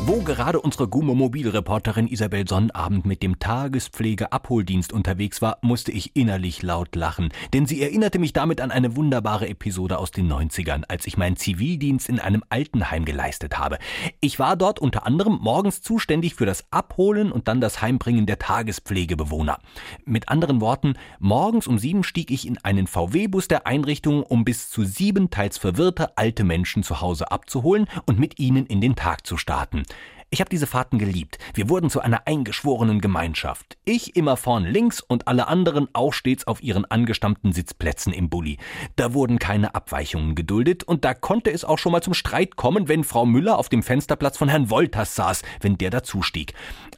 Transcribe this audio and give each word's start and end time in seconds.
Wo 0.00 0.20
gerade 0.20 0.60
unsere 0.60 0.88
Gummo-Mobilreporterin 0.88 2.06
Isabel 2.06 2.46
Sonnabend 2.46 3.06
mit 3.06 3.22
dem 3.22 3.38
Tagespflege-Abholdienst 3.38 4.92
unterwegs 4.92 5.40
war, 5.40 5.58
musste 5.62 5.90
ich 5.90 6.14
innerlich 6.14 6.62
laut 6.62 6.94
lachen, 6.94 7.30
denn 7.54 7.66
sie 7.66 7.82
erinnerte 7.82 8.18
mich 8.18 8.32
damit 8.32 8.60
an 8.60 8.70
eine 8.70 8.94
wunderbare 8.94 9.48
Episode 9.48 9.98
aus 9.98 10.10
den 10.10 10.30
90ern, 10.30 10.84
als 10.86 11.06
ich 11.06 11.16
meinen 11.16 11.36
Zivildienst 11.36 12.08
in 12.08 12.20
einem 12.20 12.44
Altenheim 12.50 13.04
geleistet 13.04 13.58
habe. 13.58 13.78
Ich 14.20 14.38
war 14.38 14.56
dort 14.56 14.78
unter 14.80 15.06
anderem 15.06 15.38
morgens 15.40 15.80
zuständig 15.80 16.34
für 16.34 16.46
das 16.46 16.66
Abholen 16.70 17.32
und 17.32 17.48
dann 17.48 17.60
das 17.60 17.80
Heimbringen 17.80 18.26
der 18.26 18.38
Tagespflegebewohner. 18.38 19.58
Mit 20.04 20.28
anderen 20.28 20.60
Worten, 20.60 20.94
morgens 21.18 21.66
um 21.66 21.78
sieben 21.78 22.04
stieg 22.04 22.30
ich 22.30 22.46
in 22.46 22.58
einen 22.58 22.86
VW-Bus 22.86 23.48
der 23.48 23.66
Einrichtung, 23.66 24.22
um 24.22 24.44
bis 24.44 24.68
zu 24.70 24.84
sieben 24.84 25.30
teils 25.30 25.56
verwirrte 25.58 26.16
alte 26.18 26.44
Menschen 26.44 26.82
zu 26.82 27.00
Hause 27.00 27.32
abzuholen 27.32 27.86
und 28.04 28.18
mit 28.18 28.38
ihnen 28.38 28.66
in 28.66 28.80
den 28.80 28.94
Tag 28.94 29.26
zu 29.26 29.36
starten. 29.38 29.85
Ich 30.28 30.40
habe 30.40 30.50
diese 30.50 30.66
Fahrten 30.66 30.98
geliebt. 30.98 31.38
Wir 31.54 31.68
wurden 31.68 31.88
zu 31.88 32.00
einer 32.00 32.26
eingeschworenen 32.26 33.00
Gemeinschaft. 33.00 33.78
Ich 33.84 34.16
immer 34.16 34.36
vorn 34.36 34.64
links 34.64 35.00
und 35.00 35.28
alle 35.28 35.46
anderen 35.46 35.88
auch 35.92 36.12
stets 36.12 36.48
auf 36.48 36.60
ihren 36.60 36.84
angestammten 36.84 37.52
Sitzplätzen 37.52 38.12
im 38.12 38.28
Bulli. 38.28 38.58
Da 38.96 39.14
wurden 39.14 39.38
keine 39.38 39.76
Abweichungen 39.76 40.34
geduldet 40.34 40.82
und 40.82 41.04
da 41.04 41.14
konnte 41.14 41.52
es 41.52 41.64
auch 41.64 41.78
schon 41.78 41.92
mal 41.92 42.02
zum 42.02 42.12
Streit 42.12 42.56
kommen, 42.56 42.88
wenn 42.88 43.04
Frau 43.04 43.24
Müller 43.24 43.56
auf 43.56 43.68
dem 43.68 43.84
Fensterplatz 43.84 44.36
von 44.36 44.48
Herrn 44.48 44.68
Wolters 44.68 45.14
saß, 45.14 45.42
wenn 45.60 45.78
der 45.78 45.90
dazustieg. 45.90 46.54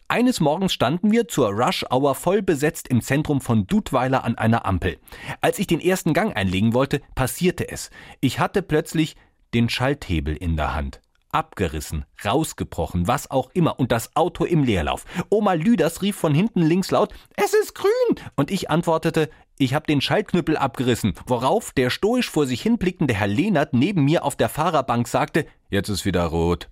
Eines 0.09 0.41
Morgens 0.41 0.73
standen 0.73 1.13
wir 1.13 1.29
zur 1.29 1.51
Rush-Hour 1.51 2.15
voll 2.15 2.41
besetzt 2.41 2.89
im 2.89 3.03
Zentrum 3.03 3.43
von 3.43 3.67
Dudweiler 3.67 4.25
an 4.25 4.39
einer 4.39 4.65
Ampel. 4.65 4.97
Als 5.43 5.59
ich 5.59 5.67
den 5.67 5.81
ersten 5.81 6.15
Gang 6.15 6.35
einlegen 6.35 6.73
wollte, 6.73 7.03
passierte 7.15 7.69
es. 7.69 7.91
Ich 8.21 8.41
hatte 8.41 8.63
plötzlich 8.63 9.17
den 9.53 9.69
Schalthebel 9.69 10.35
in 10.35 10.57
der 10.57 10.75
Hand 10.75 11.03
abgerissen, 11.31 12.05
rausgebrochen, 12.25 13.07
was 13.07 13.31
auch 13.31 13.51
immer, 13.55 13.79
und 13.79 13.93
das 13.93 14.17
Auto 14.17 14.45
im 14.45 14.65
Leerlauf. 14.65 15.05
Oma 15.31 15.55
Lüders 15.55 16.03
rief 16.03 16.17
von 16.17 16.35
hinten 16.35 16.63
links 16.63 16.91
laut, 16.91 17.13
es 17.37 17.55
ist 17.55 17.75
grün! 17.75 18.17
Und 18.37 18.51
ich 18.51 18.71
antwortete, 18.71 19.31
ich 19.59 19.75
hab 19.75 19.87
den 19.87 20.01
Schaltknüppel 20.01 20.57
abgerissen, 20.57 21.15
worauf 21.27 21.73
der 21.73 21.91
stoisch 21.91 22.31
vor 22.31 22.47
sich 22.47 22.63
hinblickende 22.63 23.15
Herr 23.15 23.27
Lehnert 23.27 23.75
neben 23.75 24.05
mir 24.05 24.25
auf 24.25 24.37
der 24.37 24.49
Fahrerbank 24.49 25.09
sagte, 25.09 25.47
jetzt 25.69 25.89
ist 25.89 26.05
wieder 26.05 26.25
rot. 26.25 26.69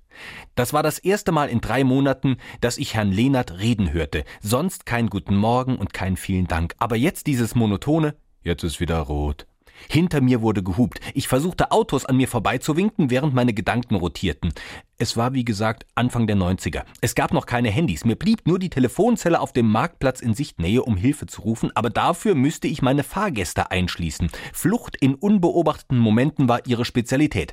Das 0.55 0.73
war 0.73 0.83
das 0.83 0.99
erste 0.99 1.33
Mal 1.33 1.49
in 1.49 1.61
drei 1.61 1.85
Monaten, 1.85 2.39
dass 2.61 2.79
ich 2.79 2.95
Herrn 2.95 3.13
Lehnert 3.13 3.59
reden 3.59 3.93
hörte. 3.93 4.25
Sonst 4.41 4.87
kein 4.87 5.11
Guten 5.11 5.37
Morgen 5.37 5.77
und 5.77 5.93
kein 5.93 6.17
vielen 6.17 6.47
Dank. 6.47 6.75
Aber 6.79 6.97
jetzt 6.97 7.27
dieses 7.27 7.55
monotone, 7.55 8.17
jetzt 8.43 8.63
ist 8.63 8.81
wieder 8.81 8.99
rot. 9.01 9.47
Hinter 9.89 10.21
mir 10.21 10.43
wurde 10.43 10.63
gehupt. 10.63 11.01
Ich 11.15 11.29
versuchte 11.29 11.71
Autos 11.71 12.05
an 12.05 12.17
mir 12.17 12.29
vorbeizuwinken, 12.29 13.11
während 13.11 13.35
meine 13.35 13.55
Gedanken 13.55 13.95
rotierten. 13.97 14.53
Es 14.99 15.17
war 15.17 15.35
wie 15.35 15.45
gesagt 15.45 15.85
Anfang 15.95 16.27
der 16.27 16.37
90er. 16.37 16.85
Es 17.03 17.15
gab 17.15 17.35
noch 17.35 17.45
keine 17.45 17.69
Handys. 17.69 18.07
Mir 18.07 18.17
blieb 18.17 18.47
nur 18.47 18.59
die 18.59 18.71
Telefonzelle 18.71 19.41
auf 19.41 19.53
dem 19.53 19.71
Marktplatz 19.71 20.21
in 20.21 20.33
Sichtnähe, 20.33 20.83
um 20.83 20.97
Hilfe 20.97 21.27
zu 21.27 21.43
rufen, 21.43 21.71
aber 21.75 21.91
dafür 21.91 22.35
müsste 22.35 22.67
ich 22.67 22.81
meine 22.81 23.03
Fahrgäste 23.03 23.71
einschließen. 23.71 24.31
Flucht 24.55 24.97
in 24.97 25.15
unbeobachteten 25.15 25.99
Momenten 25.99 26.49
war 26.49 26.67
ihre 26.67 26.87
Spezialität. 26.87 27.53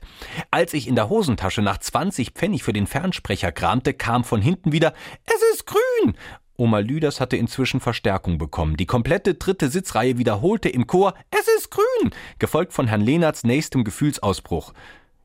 Als 0.52 0.74
ich 0.74 0.88
in 0.88 0.96
der 0.96 1.10
Hosentasche 1.10 1.62
nach 1.62 1.80
20 1.80 2.32
Pfennig 2.32 2.64
für 2.64 2.74
den 2.74 2.88
Fernsprecher 2.88 3.52
kramte, 3.52 3.94
kam 3.94 4.24
von 4.24 4.42
hinten 4.42 4.72
wieder 4.72 4.94
Es 5.26 5.42
ist 5.54 5.66
grün 5.66 6.16
Oma 6.64 6.80
Lüders 6.80 7.20
hatte 7.20 7.36
inzwischen 7.36 7.82
Verstärkung 7.82 8.38
bekommen. 8.38 8.78
Die 8.78 8.86
komplette 8.86 9.34
dritte 9.34 9.68
Sitzreihe 9.68 10.18
wiederholte 10.18 10.70
im 10.70 10.88
Chor 10.88 11.14
Es 11.30 11.46
ist 11.58 11.72
grün, 11.72 12.12
gefolgt 12.40 12.72
von 12.72 12.88
Herrn 12.88 13.02
Lehnerts 13.02 13.44
nächstem 13.44 13.84
Gefühlsausbruch. 13.84 14.72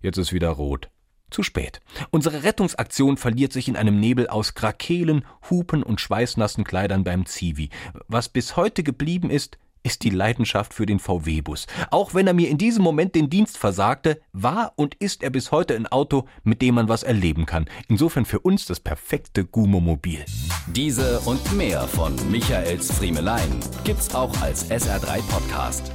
Jetzt 0.03 0.19
ist 0.19 0.33
wieder 0.33 0.49
rot. 0.49 0.91
Zu 1.31 1.45
spät. 1.45 1.79
Unsere 2.11 2.43
Rettungsaktion 2.43 3.17
verliert 3.17 3.53
sich 3.53 3.69
in 3.69 3.77
einem 3.77 4.01
Nebel 4.01 4.27
aus 4.27 4.55
Krakelen, 4.55 5.25
Hupen 5.49 5.85
und 5.85 6.01
schweißnassen 6.01 6.65
Kleidern 6.65 7.05
beim 7.05 7.25
Zivi. 7.25 7.71
Was 8.09 8.29
bis 8.29 8.57
heute 8.57 8.83
geblieben 8.83 9.31
ist, 9.31 9.59
ist 9.89 10.05
die 10.05 10.11
Leidenschaft 10.11 10.75
für 10.75 10.85
den 10.85 10.99
VW-Bus. 10.99 11.67
Auch 11.91 12.13
wenn 12.13 12.27
er 12.27 12.35
mir 12.35 12.51
in 12.51 12.59
diesem 12.59 12.85
Moment 12.85 13.15
den 13.15 13.31
Dienst 13.31 13.57
versagte, 13.57 14.21
war 14.35 14.75
und 14.77 14.95
ist 14.97 15.23
er 15.23 15.31
bis 15.31 15.51
heute 15.51 15.75
ein 15.75 15.87
Auto, 15.87 16.27
mit 16.45 16.61
dem 16.61 16.75
man 16.75 16.91
was 16.91 17.05
erleben 17.05 17.47
kann. 17.47 17.71
Insofern 17.89 18.27
für 18.27 18.41
uns 18.41 18.67
das 18.67 18.81
perfekte 18.81 19.47
Gumo-Mobil. 19.47 20.27
Diese 20.67 21.21
und 21.21 21.57
mehr 21.57 21.89
von 21.89 22.15
Michaels 22.31 22.93
Friemelein 22.93 23.61
gibt's 23.85 24.15
auch 24.15 24.39
als 24.43 24.71
SR3 24.71 25.23
Podcast. 25.23 25.91